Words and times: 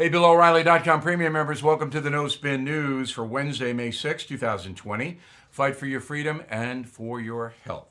Hey, 0.00 0.08
BillO'Reilly.com 0.08 1.00
premium 1.00 1.32
members, 1.32 1.60
welcome 1.60 1.90
to 1.90 2.00
the 2.00 2.08
No 2.08 2.28
Spin 2.28 2.62
News 2.62 3.10
for 3.10 3.24
Wednesday, 3.24 3.72
May 3.72 3.90
6, 3.90 4.26
2020. 4.26 5.18
Fight 5.50 5.74
for 5.74 5.86
your 5.86 6.00
freedom 6.00 6.44
and 6.48 6.88
for 6.88 7.20
your 7.20 7.52
health. 7.64 7.88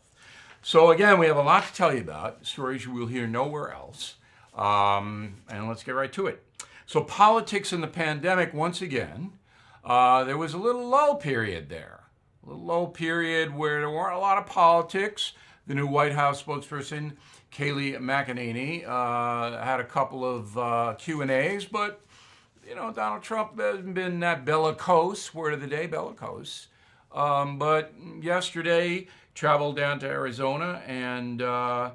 So, 0.61 0.89
again, 0.89 1.19
we 1.19 1.25
have 1.25 1.35
a 1.35 1.41
lot 1.41 1.67
to 1.67 1.73
tell 1.73 1.93
you 1.93 1.99
about, 1.99 2.45
stories 2.45 2.85
you 2.85 2.93
will 2.93 3.07
hear 3.07 3.27
nowhere 3.27 3.73
else. 3.73 4.15
Um, 4.55 5.41
and 5.49 5.67
let's 5.67 5.83
get 5.83 5.95
right 5.95 6.13
to 6.13 6.27
it. 6.27 6.45
So, 6.85 7.03
politics 7.03 7.73
in 7.73 7.81
the 7.81 7.87
pandemic, 7.87 8.53
once 8.53 8.81
again, 8.81 9.33
uh, 9.83 10.23
there 10.23 10.37
was 10.37 10.53
a 10.53 10.57
little 10.57 10.87
lull 10.87 11.15
period 11.15 11.67
there. 11.67 12.03
A 12.41 12.49
little 12.51 12.63
lull 12.63 12.87
period 12.87 13.53
where 13.53 13.81
there 13.81 13.89
weren't 13.89 14.15
a 14.15 14.19
lot 14.19 14.37
of 14.37 14.45
politics. 14.45 15.33
The 15.67 15.75
new 15.75 15.85
White 15.85 16.13
House 16.13 16.41
spokesperson 16.41 17.17
Kayleigh 17.51 17.99
McEnany 17.99 18.87
uh, 18.87 19.61
had 19.61 19.81
a 19.81 19.83
couple 19.83 20.23
of 20.23 20.57
uh, 20.57 20.95
Q 20.97 21.21
and 21.21 21.29
A's, 21.29 21.65
but 21.65 21.99
you 22.65 22.73
know 22.73 22.93
Donald 22.93 23.21
Trump 23.21 23.59
hasn't 23.59 23.93
been 23.93 24.21
that 24.21 24.45
bellicose. 24.45 25.33
Word 25.33 25.53
of 25.53 25.61
the 25.61 25.67
day, 25.67 25.85
bellicose. 25.85 26.67
Um, 27.11 27.59
but 27.59 27.93
yesterday, 28.21 29.07
traveled 29.35 29.75
down 29.75 29.99
to 29.99 30.07
Arizona, 30.07 30.81
and 30.87 31.41
uh, 31.41 31.91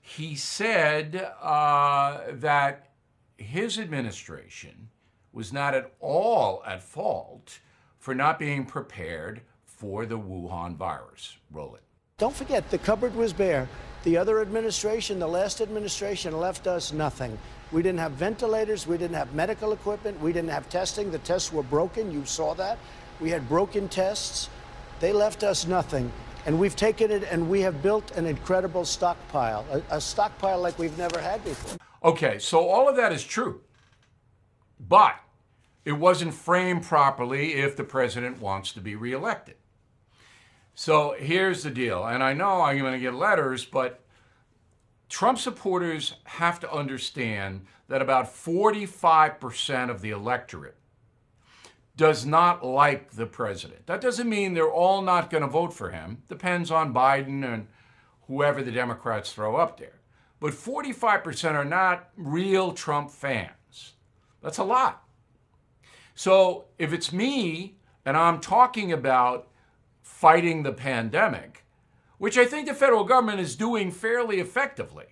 he 0.00 0.36
said 0.36 1.28
uh, 1.40 2.20
that 2.30 2.90
his 3.36 3.80
administration 3.80 4.90
was 5.32 5.52
not 5.52 5.74
at 5.74 5.92
all 5.98 6.62
at 6.64 6.84
fault 6.84 7.58
for 7.98 8.14
not 8.14 8.38
being 8.38 8.64
prepared 8.64 9.42
for 9.64 10.06
the 10.06 10.18
Wuhan 10.18 10.76
virus. 10.76 11.36
Roll 11.50 11.74
it. 11.74 11.82
Don't 12.22 12.36
forget, 12.36 12.70
the 12.70 12.78
cupboard 12.78 13.16
was 13.16 13.32
bare. 13.32 13.68
The 14.04 14.16
other 14.16 14.40
administration, 14.40 15.18
the 15.18 15.26
last 15.26 15.60
administration, 15.60 16.38
left 16.38 16.68
us 16.68 16.92
nothing. 16.92 17.36
We 17.72 17.82
didn't 17.82 17.98
have 17.98 18.12
ventilators. 18.12 18.86
We 18.86 18.96
didn't 18.96 19.16
have 19.16 19.34
medical 19.34 19.72
equipment. 19.72 20.20
We 20.20 20.32
didn't 20.32 20.50
have 20.50 20.68
testing. 20.68 21.10
The 21.10 21.18
tests 21.18 21.52
were 21.52 21.64
broken. 21.64 22.12
You 22.12 22.24
saw 22.24 22.54
that. 22.54 22.78
We 23.18 23.30
had 23.30 23.48
broken 23.48 23.88
tests. 23.88 24.50
They 25.00 25.12
left 25.12 25.42
us 25.42 25.66
nothing. 25.66 26.12
And 26.46 26.60
we've 26.60 26.76
taken 26.76 27.10
it 27.10 27.24
and 27.24 27.50
we 27.50 27.60
have 27.62 27.82
built 27.82 28.12
an 28.12 28.26
incredible 28.26 28.84
stockpile, 28.84 29.66
a, 29.72 29.96
a 29.96 30.00
stockpile 30.00 30.60
like 30.60 30.78
we've 30.78 30.96
never 30.96 31.20
had 31.20 31.42
before. 31.44 31.76
Okay, 32.04 32.38
so 32.38 32.68
all 32.68 32.88
of 32.88 32.94
that 32.94 33.10
is 33.10 33.24
true. 33.24 33.62
But 34.78 35.16
it 35.84 35.94
wasn't 35.94 36.34
framed 36.34 36.84
properly 36.84 37.54
if 37.54 37.76
the 37.76 37.82
president 37.82 38.40
wants 38.40 38.70
to 38.74 38.80
be 38.80 38.94
reelected. 38.94 39.56
So 40.82 41.14
here's 41.16 41.62
the 41.62 41.70
deal, 41.70 42.04
and 42.04 42.24
I 42.24 42.32
know 42.32 42.60
I'm 42.60 42.76
going 42.76 42.92
to 42.92 42.98
get 42.98 43.14
letters, 43.14 43.64
but 43.64 44.00
Trump 45.08 45.38
supporters 45.38 46.14
have 46.24 46.58
to 46.58 46.72
understand 46.72 47.66
that 47.86 48.02
about 48.02 48.24
45% 48.24 49.90
of 49.90 50.00
the 50.00 50.10
electorate 50.10 50.74
does 51.96 52.26
not 52.26 52.66
like 52.66 53.12
the 53.12 53.26
president. 53.26 53.86
That 53.86 54.00
doesn't 54.00 54.28
mean 54.28 54.54
they're 54.54 54.72
all 54.72 55.02
not 55.02 55.30
going 55.30 55.44
to 55.44 55.48
vote 55.48 55.72
for 55.72 55.90
him. 55.90 56.24
Depends 56.28 56.72
on 56.72 56.92
Biden 56.92 57.44
and 57.44 57.68
whoever 58.26 58.60
the 58.60 58.72
Democrats 58.72 59.32
throw 59.32 59.54
up 59.54 59.78
there. 59.78 60.00
But 60.40 60.52
45% 60.52 61.54
are 61.54 61.64
not 61.64 62.08
real 62.16 62.72
Trump 62.72 63.12
fans. 63.12 63.92
That's 64.42 64.58
a 64.58 64.64
lot. 64.64 65.04
So 66.16 66.64
if 66.76 66.92
it's 66.92 67.12
me 67.12 67.76
and 68.04 68.16
I'm 68.16 68.40
talking 68.40 68.90
about 68.90 69.46
fighting 70.02 70.62
the 70.62 70.72
pandemic, 70.72 71.64
which 72.18 72.36
I 72.36 72.44
think 72.44 72.68
the 72.68 72.74
federal 72.74 73.04
government 73.04 73.40
is 73.40 73.56
doing 73.56 73.90
fairly 73.90 74.40
effectively. 74.40 75.06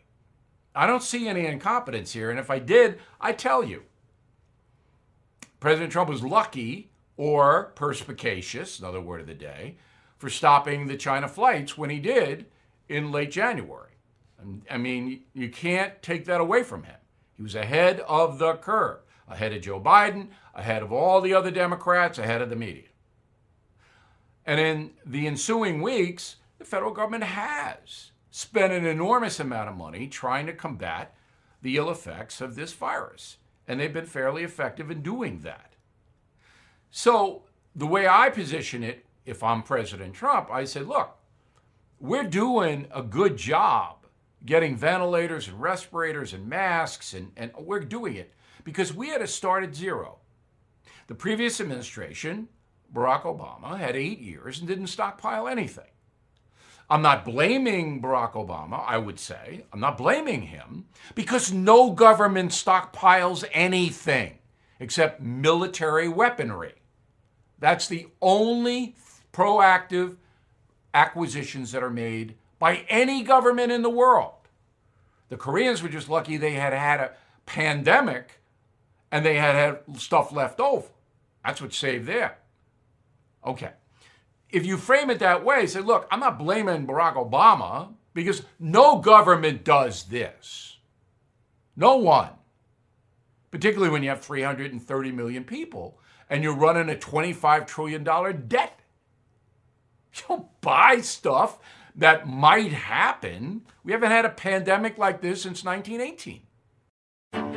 I 0.74 0.86
don't 0.86 1.02
see 1.02 1.26
any 1.26 1.46
incompetence 1.46 2.12
here, 2.12 2.30
and 2.30 2.38
if 2.38 2.50
I 2.50 2.58
did, 2.58 2.98
I 3.20 3.32
tell 3.32 3.64
you. 3.64 3.84
President 5.58 5.92
Trump 5.92 6.08
was 6.08 6.22
lucky 6.22 6.90
or 7.16 7.72
perspicacious, 7.74 8.78
another 8.78 9.00
word 9.00 9.20
of 9.20 9.26
the 9.26 9.34
day, 9.34 9.76
for 10.16 10.30
stopping 10.30 10.86
the 10.86 10.96
China 10.96 11.28
flights 11.28 11.76
when 11.76 11.90
he 11.90 11.98
did 11.98 12.46
in 12.88 13.12
late 13.12 13.30
January. 13.30 13.90
I 14.70 14.78
mean, 14.78 15.22
you 15.34 15.50
can't 15.50 16.00
take 16.02 16.24
that 16.26 16.40
away 16.40 16.62
from 16.62 16.84
him. 16.84 16.96
He 17.36 17.42
was 17.42 17.54
ahead 17.54 18.00
of 18.00 18.38
the 18.38 18.54
curve, 18.54 19.00
ahead 19.28 19.52
of 19.52 19.62
Joe 19.62 19.80
Biden, 19.80 20.28
ahead 20.54 20.82
of 20.82 20.92
all 20.92 21.20
the 21.20 21.34
other 21.34 21.50
Democrats, 21.50 22.18
ahead 22.18 22.40
of 22.40 22.48
the 22.50 22.56
media. 22.56 22.88
And 24.46 24.60
in 24.60 24.90
the 25.04 25.26
ensuing 25.26 25.82
weeks, 25.82 26.36
the 26.58 26.64
federal 26.64 26.92
government 26.92 27.24
has 27.24 28.12
spent 28.30 28.72
an 28.72 28.86
enormous 28.86 29.40
amount 29.40 29.68
of 29.68 29.76
money 29.76 30.06
trying 30.06 30.46
to 30.46 30.52
combat 30.52 31.14
the 31.62 31.76
ill 31.76 31.90
effects 31.90 32.40
of 32.40 32.54
this 32.54 32.72
virus. 32.72 33.36
And 33.68 33.78
they've 33.78 33.92
been 33.92 34.06
fairly 34.06 34.42
effective 34.42 34.90
in 34.90 35.02
doing 35.02 35.40
that. 35.40 35.74
So, 36.90 37.42
the 37.76 37.86
way 37.86 38.08
I 38.08 38.30
position 38.30 38.82
it, 38.82 39.06
if 39.24 39.42
I'm 39.44 39.62
President 39.62 40.14
Trump, 40.14 40.50
I 40.50 40.64
say, 40.64 40.80
look, 40.80 41.16
we're 42.00 42.24
doing 42.24 42.88
a 42.92 43.02
good 43.02 43.36
job 43.36 44.00
getting 44.44 44.76
ventilators 44.76 45.48
and 45.48 45.60
respirators 45.60 46.32
and 46.32 46.48
masks, 46.48 47.14
and, 47.14 47.30
and 47.36 47.52
we're 47.58 47.80
doing 47.80 48.16
it 48.16 48.32
because 48.64 48.94
we 48.94 49.08
had 49.08 49.18
to 49.18 49.26
start 49.26 49.62
at 49.62 49.74
zero. 49.74 50.18
The 51.06 51.14
previous 51.14 51.60
administration 51.60 52.48
Barack 52.92 53.22
Obama 53.22 53.78
had 53.78 53.96
eight 53.96 54.18
years 54.18 54.58
and 54.58 54.68
didn't 54.68 54.88
stockpile 54.88 55.46
anything. 55.46 55.84
I'm 56.88 57.02
not 57.02 57.24
blaming 57.24 58.02
Barack 58.02 58.32
Obama, 58.32 58.84
I 58.84 58.98
would 58.98 59.20
say. 59.20 59.64
I'm 59.72 59.78
not 59.78 59.96
blaming 59.96 60.42
him 60.42 60.86
because 61.14 61.52
no 61.52 61.92
government 61.92 62.50
stockpiles 62.50 63.44
anything 63.52 64.38
except 64.80 65.20
military 65.20 66.08
weaponry. 66.08 66.74
That's 67.60 67.86
the 67.86 68.08
only 68.20 68.96
proactive 69.32 70.16
acquisitions 70.92 71.70
that 71.70 71.82
are 71.84 71.90
made 71.90 72.34
by 72.58 72.84
any 72.88 73.22
government 73.22 73.70
in 73.70 73.82
the 73.82 73.90
world. 73.90 74.34
The 75.28 75.36
Koreans 75.36 75.82
were 75.82 75.88
just 75.88 76.08
lucky 76.08 76.36
they 76.36 76.54
had 76.54 76.72
had 76.72 77.00
a 77.00 77.12
pandemic 77.46 78.40
and 79.12 79.24
they 79.24 79.36
had 79.36 79.54
had 79.54 80.00
stuff 80.00 80.32
left 80.32 80.58
over. 80.58 80.88
That's 81.44 81.62
what 81.62 81.72
saved 81.72 82.06
them. 82.06 82.30
Okay. 83.44 83.72
If 84.50 84.66
you 84.66 84.76
frame 84.76 85.10
it 85.10 85.20
that 85.20 85.44
way, 85.44 85.66
say, 85.66 85.80
look, 85.80 86.08
I'm 86.10 86.20
not 86.20 86.38
blaming 86.38 86.86
Barack 86.86 87.14
Obama 87.14 87.94
because 88.14 88.42
no 88.58 88.98
government 88.98 89.64
does 89.64 90.04
this. 90.04 90.78
No 91.76 91.96
one. 91.96 92.30
Particularly 93.50 93.90
when 93.90 94.02
you 94.02 94.10
have 94.10 94.20
330 94.20 95.12
million 95.12 95.44
people 95.44 95.98
and 96.28 96.42
you're 96.42 96.54
running 96.54 96.90
a 96.90 96.98
$25 96.98 97.66
trillion 97.66 98.04
debt. 98.48 98.76
You 100.12 100.22
don't 100.26 100.60
buy 100.60 101.02
stuff 101.02 101.60
that 101.94 102.26
might 102.26 102.72
happen. 102.72 103.62
We 103.84 103.92
haven't 103.92 104.10
had 104.10 104.24
a 104.24 104.30
pandemic 104.30 104.98
like 104.98 105.20
this 105.20 105.42
since 105.42 105.64
1918. 105.64 106.40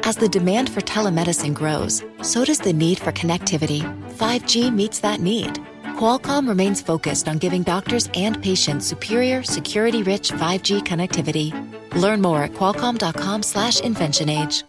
As 0.06 0.18
the 0.18 0.30
demand 0.30 0.70
for 0.70 0.82
telemedicine 0.82 1.56
grows, 1.56 2.04
so 2.22 2.46
does 2.46 2.60
the 2.60 2.74
need 2.74 3.00
for 3.00 3.12
connectivity. 3.12 3.82
5G 4.18 4.72
meets 4.72 5.00
that 5.00 5.20
need. 5.20 5.60
Qualcomm 5.94 6.48
remains 6.48 6.82
focused 6.82 7.28
on 7.28 7.38
giving 7.38 7.64
doctors 7.64 8.10
and 8.16 8.42
patients 8.42 8.86
superior, 8.86 9.44
security-rich 9.44 10.32
5G 10.32 10.82
connectivity. 10.82 11.52
Learn 11.96 12.22
more 12.22 12.44
at 12.44 12.52
qualcomm.com/slash 12.54 13.82
InventionAge. 13.82 14.64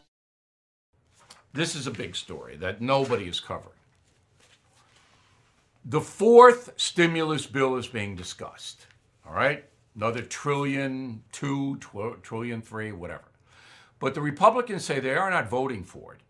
This 1.54 1.76
is 1.76 1.86
a 1.86 1.92
big 1.92 2.16
story 2.16 2.56
that 2.56 2.80
nobody 2.80 3.26
is 3.26 3.40
covering. 3.40 3.78
The 5.84 6.00
fourth 6.00 6.72
stimulus 6.76 7.46
bill 7.46 7.76
is 7.76 7.86
being 7.86 8.16
discussed. 8.16 8.86
All 9.26 9.34
right, 9.34 9.64
another 9.94 10.22
trillion, 10.22 11.22
two, 11.30 11.76
tw- 11.76 12.22
trillion, 12.22 12.60
three, 12.60 12.90
whatever. 12.90 13.30
But 14.00 14.14
the 14.14 14.20
Republicans 14.20 14.84
say 14.84 14.98
they 14.98 15.14
are 15.14 15.30
not 15.30 15.48
voting 15.48 15.84
for 15.84 16.14
it 16.14 16.20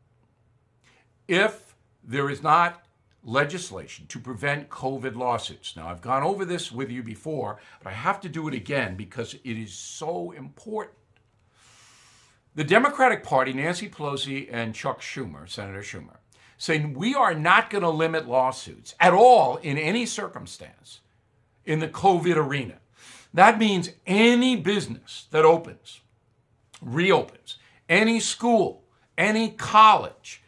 if 1.26 1.74
there 2.02 2.28
is 2.28 2.42
not 2.42 2.84
legislation 3.24 4.06
to 4.08 4.18
prevent 4.18 4.68
COVID 4.68 5.16
lawsuits. 5.16 5.76
Now, 5.76 5.88
I've 5.88 6.02
gone 6.02 6.22
over 6.22 6.44
this 6.44 6.70
with 6.70 6.90
you 6.90 7.02
before, 7.02 7.58
but 7.82 7.90
I 7.90 7.94
have 7.94 8.20
to 8.20 8.28
do 8.28 8.46
it 8.48 8.54
again 8.54 8.96
because 8.96 9.34
it 9.34 9.58
is 9.58 9.72
so 9.72 10.32
important. 10.32 10.96
The 12.54 12.64
Democratic 12.64 13.24
Party, 13.24 13.52
Nancy 13.52 13.88
Pelosi 13.88 14.48
and 14.52 14.74
Chuck 14.74 15.00
Schumer, 15.00 15.48
Senator 15.48 15.80
Schumer, 15.80 16.18
saying 16.58 16.94
we 16.94 17.14
are 17.14 17.34
not 17.34 17.70
going 17.70 17.82
to 17.82 17.90
limit 17.90 18.28
lawsuits 18.28 18.94
at 19.00 19.12
all 19.12 19.56
in 19.56 19.76
any 19.76 20.06
circumstance 20.06 21.00
in 21.64 21.80
the 21.80 21.88
COVID 21.88 22.36
arena. 22.36 22.74
That 23.32 23.58
means 23.58 23.90
any 24.06 24.54
business 24.54 25.26
that 25.32 25.44
opens, 25.44 26.00
reopens, 26.80 27.56
any 27.88 28.20
school, 28.20 28.84
any 29.18 29.50
college, 29.50 30.42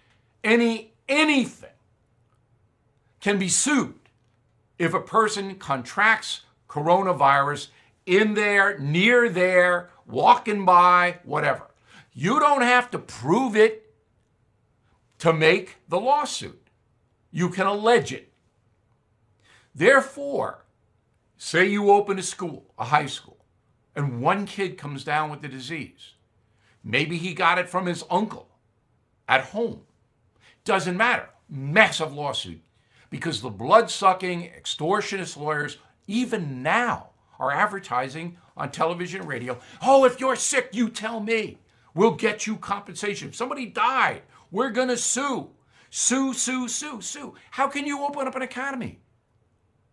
any 0.45 0.93
anything 1.09 1.71
can 3.21 3.39
be 3.39 3.49
sued 3.49 3.95
if 4.79 4.95
a 4.95 5.01
person 5.01 5.57
contracts 5.57 6.43
coronavirus 6.69 7.69
in 8.07 8.35
there, 8.35 8.79
near 8.79 9.29
there, 9.29 9.91
walking 10.07 10.65
by, 10.65 11.19
whatever. 11.25 11.69
You 12.13 12.41
don't 12.41 12.63
have 12.63 12.91
to 12.93 12.99
prove 12.99 13.57
it. 13.57 13.83
to 15.19 15.33
make 15.33 15.77
the 15.89 15.99
lawsuit. 15.99 16.69
You 17.31 17.49
can 17.49 17.67
allege 17.67 18.13
it. 18.13 18.33
Therefore, 19.75 20.65
say 21.39 21.67
you 21.67 21.91
open 21.91 22.19
a 22.19 22.23
school, 22.23 22.67
a 22.79 22.85
high 22.85 23.07
school, 23.07 23.39
and 23.95 24.21
one 24.21 24.47
kid 24.47 24.79
comes 24.79 25.05
down 25.05 25.31
with 25.31 25.43
the 25.43 25.49
disease. 25.49 26.15
Maybe 26.85 27.19
he 27.19 27.35
got 27.35 27.59
it 27.59 27.69
from 27.69 27.87
his 27.87 28.05
uncle 28.11 28.49
at 29.29 29.47
home. 29.47 29.83
Doesn't 30.65 30.97
matter. 30.97 31.31
Massive 31.49 32.13
lawsuit 32.13 32.61
because 33.11 33.41
the 33.41 33.51
blood 33.51 33.91
sucking 33.91 34.51
extortionist 34.51 35.37
lawyers, 35.37 35.79
even 36.07 36.63
now, 36.63 37.11
are 37.39 37.51
advertising 37.51 38.39
on 38.57 38.71
television 38.71 39.21
and 39.21 39.29
radio. 39.29 39.59
Oh, 39.83 40.05
if 40.05 40.21
you're 40.21 40.37
sick, 40.37 40.71
you 40.73 40.89
tell 40.89 41.21
me. 41.21 41.59
We'll 41.95 42.13
get 42.13 42.47
you 42.47 42.57
compensation. 42.57 43.29
If 43.29 43.37
somebody 43.37 43.67
died, 43.67 44.23
we're 44.51 44.71
going 44.71 44.89
to 44.89 44.97
sue. 44.97 45.51
Sue, 45.91 46.35
sue, 46.35 46.69
sue, 46.69 47.01
sue. 47.01 47.35
How 47.51 47.69
can 47.69 47.87
you 47.87 48.03
open 48.03 48.27
up 48.27 48.37
an 48.37 48.43
academy 48.43 49.01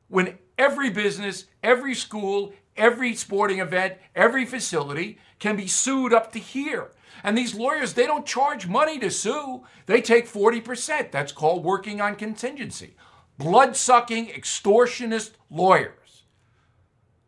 when 0.10 0.38
every 0.58 0.90
business, 0.90 1.46
every 1.64 1.96
school, 1.96 2.54
every 2.78 3.16
sporting 3.16 3.60
event, 3.60 3.96
every 4.16 4.46
facility 4.46 5.20
can 5.40 5.56
be 5.56 5.68
sued 5.68 6.14
up 6.14 6.32
to 6.32 6.40
here? 6.40 6.92
And 7.24 7.38
these 7.38 7.56
lawyers, 7.56 7.94
they 7.94 8.06
don't 8.06 8.26
charge 8.26 8.68
money 8.68 9.00
to 9.00 9.10
sue. 9.10 9.64
They 9.86 10.02
take 10.02 10.28
40%. 10.28 11.12
That's 11.12 11.32
called 11.32 11.64
working 11.64 12.02
on 12.02 12.16
contingency. 12.16 12.96
Blood 13.38 13.76
sucking, 13.76 14.28
extortionist 14.28 15.32
lawyers. 15.50 16.24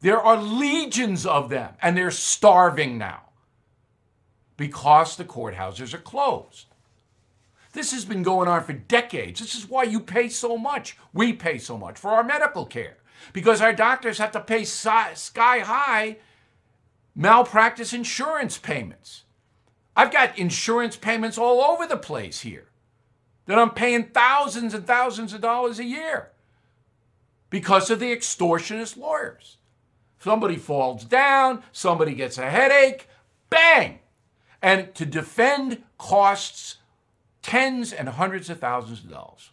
There 0.02 0.20
are 0.20 0.38
legions 0.38 1.26
of 1.26 1.50
them, 1.50 1.74
and 1.82 1.98
they're 1.98 2.12
starving 2.12 2.98
now 2.98 3.30
because 4.58 5.16
the 5.16 5.26
courthouses 5.26 5.94
are 5.94 6.00
closed. 6.00 6.68
This 7.74 7.92
has 7.92 8.06
been 8.06 8.24
going 8.24 8.48
on 8.48 8.64
for 8.64 8.74
decades. 8.74 9.40
This 9.40 9.56
is 9.56 9.68
why 9.68 9.84
you 9.84 10.00
pay 10.00 10.30
so 10.30 10.58
much. 10.58 10.98
We 11.14 11.34
pay 11.34 11.58
so 11.58 11.78
much 11.78 11.98
for 11.98 12.12
our 12.12 12.24
medical 12.24 12.66
care 12.66 12.98
because 13.34 13.62
our 13.62 13.74
doctors 13.74 14.18
have 14.18 14.32
to 14.32 14.40
pay 14.40 14.64
sky 14.64 15.14
high 15.60 16.18
malpractice 17.16 17.94
insurance 17.94 18.58
payments. 18.58 19.24
I've 19.96 20.12
got 20.12 20.38
insurance 20.38 20.98
payments 20.98 21.38
all 21.38 21.62
over 21.62 21.88
the 21.88 21.98
place 21.98 22.42
here 22.42 22.68
that 23.46 23.58
I'm 23.58 23.72
paying 23.72 24.06
thousands 24.06 24.74
and 24.74 24.86
thousands 24.86 25.34
of 25.34 25.42
dollars 25.42 25.80
a 25.80 25.86
year 25.86 26.32
because 27.50 27.90
of 27.90 28.00
the 28.00 28.14
extortionist 28.14 28.98
lawyers. 28.98 29.58
Somebody 30.20 30.58
falls 30.58 31.06
down, 31.06 31.64
somebody 31.72 32.16
gets 32.16 32.38
a 32.38 32.50
headache, 32.50 33.08
bang! 33.50 34.00
And 34.62 34.94
to 34.96 35.06
defend 35.06 35.84
costs 35.98 36.78
tens 37.42 37.94
and 37.94 38.10
hundreds 38.10 38.50
of 38.50 38.60
thousands 38.60 39.04
of 39.04 39.12
dollars. 39.12 39.52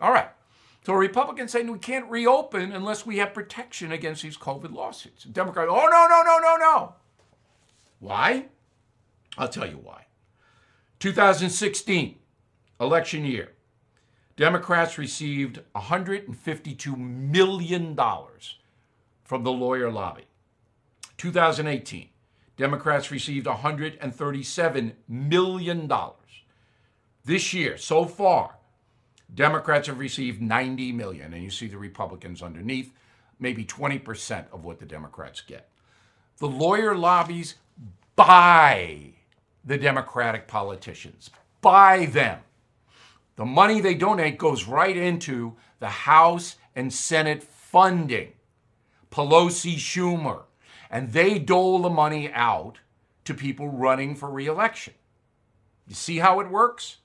All 0.00 0.12
right. 0.12 0.30
So 0.84 0.92
Republicans 0.92 1.50
saying 1.50 1.72
we 1.72 1.78
can't 1.78 2.10
reopen 2.10 2.72
unless 2.72 3.06
we 3.06 3.16
have 3.16 3.32
protection 3.32 3.90
against 3.90 4.22
these 4.22 4.36
COVID 4.36 4.72
lawsuits. 4.72 5.24
Democrats, 5.24 5.70
oh, 5.72 5.88
no, 5.90 6.06
no, 6.08 6.22
no, 6.22 6.38
no, 6.38 6.56
no. 6.56 6.94
Why? 8.00 8.46
I'll 9.38 9.48
tell 9.48 9.66
you 9.66 9.78
why. 9.78 10.06
2016, 10.98 12.16
election 12.80 13.24
year, 13.24 13.52
Democrats 14.36 14.98
received 14.98 15.60
$152 15.74 16.98
million 16.98 17.98
from 19.24 19.42
the 19.42 19.52
lawyer 19.52 19.90
lobby. 19.90 20.26
2018, 21.16 22.10
Democrats 22.58 23.10
received 23.10 23.46
$137 23.46 24.92
million. 25.08 25.92
This 27.24 27.54
year, 27.54 27.78
so 27.78 28.04
far, 28.04 28.58
Democrats 29.34 29.88
have 29.88 29.98
received 29.98 30.40
90 30.40 30.92
million, 30.92 31.32
and 31.32 31.42
you 31.42 31.50
see 31.50 31.66
the 31.66 31.78
Republicans 31.78 32.42
underneath, 32.42 32.92
maybe 33.38 33.64
20% 33.64 34.46
of 34.52 34.64
what 34.64 34.78
the 34.78 34.86
Democrats 34.86 35.40
get. 35.40 35.68
The 36.38 36.48
lawyer 36.48 36.96
lobbies 36.96 37.56
buy 38.16 39.14
the 39.64 39.78
Democratic 39.78 40.46
politicians, 40.46 41.30
buy 41.60 42.06
them. 42.06 42.40
The 43.36 43.44
money 43.44 43.80
they 43.80 43.94
donate 43.94 44.38
goes 44.38 44.66
right 44.66 44.96
into 44.96 45.56
the 45.80 45.88
House 45.88 46.56
and 46.76 46.92
Senate 46.92 47.42
funding. 47.42 48.32
Pelosi, 49.10 49.74
Schumer, 49.74 50.42
and 50.90 51.12
they 51.12 51.38
dole 51.38 51.80
the 51.80 51.90
money 51.90 52.32
out 52.32 52.78
to 53.24 53.34
people 53.34 53.68
running 53.68 54.14
for 54.14 54.30
reelection. 54.30 54.94
You 55.88 55.94
see 55.94 56.18
how 56.18 56.40
it 56.40 56.50
works? 56.50 56.98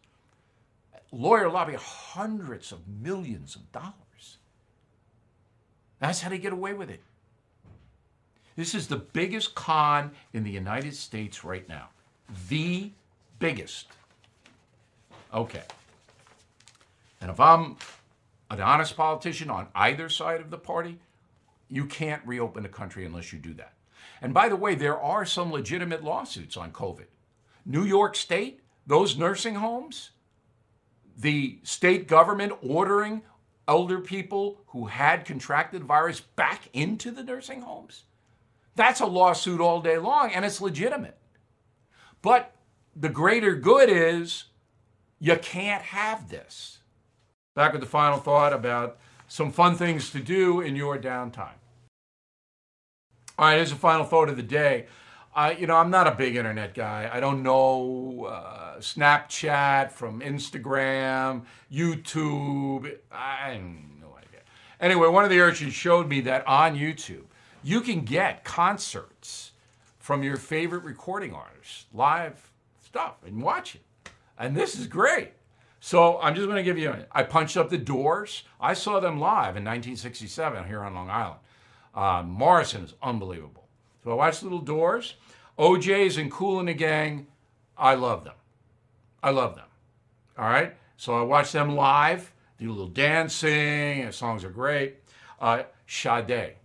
Lawyer 1.12 1.50
lobby 1.50 1.74
hundreds 1.74 2.72
of 2.72 2.88
millions 2.88 3.56
of 3.56 3.72
dollars. 3.72 4.38
That's 6.00 6.22
how 6.22 6.30
they 6.30 6.38
get 6.38 6.54
away 6.54 6.74
with 6.74 6.90
it. 6.90 7.02
This 8.56 8.76
is 8.76 8.88
the 8.88 8.98
biggest 8.98 9.56
con 9.56 10.12
in 10.34 10.44
the 10.44 10.52
United 10.52 10.96
States 10.96 11.44
right 11.44 11.68
now. 11.68 11.90
The 12.50 12.92
biggest. 13.40 13.88
Okay. 15.34 15.64
And 17.22 17.32
if 17.32 17.40
I'm 17.40 17.78
an 18.50 18.62
honest 18.62 18.96
politician 18.96 19.50
on 19.50 19.68
either 19.76 20.10
side 20.10 20.42
of 20.42 20.50
the 20.50 20.58
party, 20.58 21.00
you 21.70 21.86
can't 21.86 22.22
reopen 22.26 22.64
the 22.64 22.70
country 22.70 23.06
unless 23.06 23.32
you 23.32 23.40
do 23.40 23.54
that. 23.56 23.74
And 24.22 24.34
by 24.34 24.50
the 24.50 24.56
way, 24.56 24.76
there 24.76 25.00
are 25.00 25.26
some 25.26 25.52
legitimate 25.52 26.04
lawsuits 26.04 26.58
on 26.58 26.72
COVID. 26.72 27.06
New 27.66 27.84
York 27.84 28.16
State, 28.16 28.62
those 28.88 29.18
nursing 29.18 29.56
homes, 29.56 30.10
the 31.20 31.60
state 31.64 32.08
government 32.08 32.54
ordering 32.62 33.22
elder 33.68 34.00
people 34.00 34.62
who 34.68 34.86
had 34.86 35.26
contracted 35.26 35.84
virus 35.84 36.22
back 36.22 36.70
into 36.74 37.12
the 37.12 37.24
nursing 37.24 37.62
homes. 37.62 38.04
That's 38.76 39.02
a 39.02 39.06
lawsuit 39.06 39.60
all 39.60 39.82
day 39.82 39.98
long, 39.98 40.32
and 40.32 40.46
it's 40.46 40.62
legitimate. 40.62 41.18
But 42.22 42.56
the 42.96 43.10
greater 43.10 43.56
good 43.56 43.90
is 43.90 44.46
you 45.20 45.36
can't 45.36 45.84
have 45.84 46.30
this. 46.30 46.80
Back 47.56 47.74
with 47.74 47.82
the 47.82 47.88
final 47.88 48.20
thought 48.20 48.54
about 48.54 48.98
some 49.28 49.52
fun 49.52 49.76
things 49.76 50.12
to 50.12 50.20
do 50.20 50.62
in 50.62 50.76
your 50.76 50.98
downtime. 50.98 51.60
All 53.38 53.46
right, 53.46 53.56
here's 53.56 53.72
the 53.72 53.76
final 53.76 54.06
thought 54.06 54.30
of 54.30 54.38
the 54.38 54.44
day. 54.44 54.88
Uh, 55.36 55.54
you 55.58 55.68
know, 55.68 55.76
I'm 55.76 55.92
not 55.92 56.08
a 56.08 56.12
big 56.12 56.36
internet 56.36 56.74
guy. 56.74 57.10
I 57.12 57.20
don't 57.20 57.44
know 57.44 58.26
uh, 58.26 58.80
Snapchat 58.80 59.92
from 59.92 60.22
Instagram, 60.22 61.44
YouTube. 61.72 62.98
I 63.12 63.60
no 64.02 64.16
idea. 64.18 64.42
Anyway, 64.80 65.08
one 65.08 65.24
of 65.24 65.30
the 65.30 65.40
urchins 65.40 65.74
showed 65.74 66.10
me 66.10 66.22
that 66.22 66.48
on 66.48 66.76
YouTube, 66.76 67.26
you 67.64 67.82
can 67.82 68.02
get 68.02 68.44
concerts 68.44 69.52
from 70.00 70.24
your 70.24 70.38
favorite 70.38 70.84
recording 70.84 71.34
artists, 71.34 71.86
live 71.94 72.52
stuff, 72.84 73.18
and 73.26 73.42
watch 73.42 73.76
it. 73.76 73.82
And 74.40 74.56
this 74.56 74.78
is 74.78 74.88
great. 74.88 75.34
So 75.80 76.20
I'm 76.20 76.36
just 76.36 76.48
going 76.48 76.58
to 76.58 76.64
give 76.64 76.78
you. 76.78 76.94
I 77.12 77.24
punched 77.24 77.56
up 77.56 77.70
the 77.70 77.78
Doors. 77.78 78.44
I 78.60 78.74
saw 78.74 79.00
them 79.00 79.20
live 79.20 79.56
in 79.56 79.64
1967 79.64 80.68
here 80.68 80.82
on 80.82 80.96
Long 80.96 81.10
Island. 81.10 81.40
Uh, 81.94 82.24
Morrison 82.26 82.84
is 82.84 82.94
unbelievable. 83.02 83.69
So 84.04 84.12
I 84.12 84.14
watched 84.14 84.44
Little 84.44 84.60
Doors. 84.60 85.16
O'Jays, 85.60 86.18
and 86.18 86.32
Kool 86.32 86.60
and 86.60 86.70
the 86.70 86.74
Gang, 86.74 87.28
I 87.78 87.96
love 87.96 88.24
them. 88.24 88.36
I 89.22 89.32
love 89.32 89.58
them. 89.58 89.66
All 90.38 90.50
right? 90.50 90.74
So 90.96 91.20
I 91.20 91.22
watched 91.22 91.52
them 91.52 91.76
live, 91.76 92.32
do 92.58 92.70
a 92.70 92.72
little 92.72 92.88
dancing, 92.88 94.02
and 94.02 94.14
songs 94.14 94.46
are 94.46 94.50
great. 94.50 94.96
Uh, 95.40 95.64
Sade. 95.86 96.56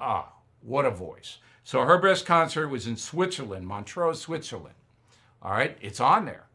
Ah, 0.00 0.32
what 0.62 0.84
a 0.84 0.90
voice. 0.90 1.38
So 1.64 1.82
her 1.82 1.98
best 1.98 2.24
concert 2.24 2.68
was 2.68 2.86
in 2.86 2.96
Switzerland, 2.96 3.66
Montreux, 3.66 4.14
Switzerland. 4.14 4.76
All 5.42 5.50
right? 5.50 5.76
It's 5.80 6.00
on 6.00 6.24
there. 6.24 6.46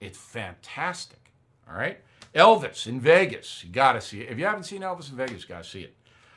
It's 0.00 0.18
fantastic. 0.18 1.30
All 1.68 1.76
right? 1.76 2.00
Elvis 2.34 2.88
in 2.88 2.98
Vegas. 2.98 3.62
You 3.64 3.70
got 3.70 3.92
to 3.92 4.00
see 4.00 4.22
it. 4.22 4.30
If 4.30 4.38
you 4.38 4.46
haven't 4.46 4.64
seen 4.64 4.80
Elvis 4.80 5.10
in 5.10 5.16
Vegas, 5.16 5.42
you 5.42 5.48
got 5.48 5.62
to 5.62 5.70
see 5.70 5.82
it. 5.82 5.94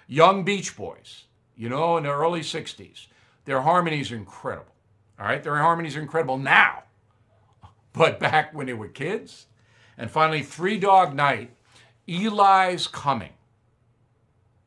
Young 0.07 0.43
Beach 0.43 0.77
Boys, 0.77 1.25
you 1.57 1.69
know, 1.69 1.97
in 1.97 2.03
the 2.03 2.11
early 2.11 2.41
60s. 2.41 3.07
Their 3.45 3.61
harmonies 3.61 4.11
are 4.11 4.15
incredible. 4.15 4.73
All 5.19 5.25
right? 5.25 5.43
Their 5.43 5.57
harmonies 5.57 5.95
are 5.95 6.01
incredible 6.01 6.37
now. 6.37 6.83
But 7.93 8.19
back 8.19 8.53
when 8.53 8.67
they 8.67 8.73
were 8.73 8.87
kids. 8.87 9.47
And 9.97 10.11
finally, 10.11 10.43
Three 10.43 10.77
Dog 10.77 11.15
Night, 11.15 11.51
Eli's 12.07 12.85
Coming. 12.85 13.33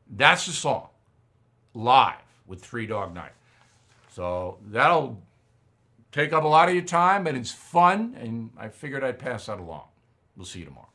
That's 0.09 0.45
the 0.45 0.51
song. 0.51 0.89
Live 1.73 2.15
with 2.45 2.61
Three 2.61 2.85
Dog 2.85 3.13
Night. 3.13 3.31
So 4.09 4.57
that'll 4.67 5.21
take 6.11 6.33
up 6.33 6.43
a 6.43 6.47
lot 6.47 6.67
of 6.67 6.75
your 6.75 6.83
time, 6.83 7.23
but 7.23 7.35
it's 7.35 7.51
fun, 7.51 8.17
and 8.19 8.49
I 8.57 8.67
figured 8.67 9.03
I'd 9.03 9.19
pass 9.19 9.45
that 9.45 9.59
along. 9.59 9.85
We'll 10.35 10.45
see 10.45 10.59
you 10.59 10.65
tomorrow. 10.65 10.90